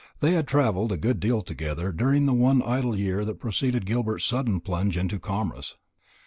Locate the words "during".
1.91-2.25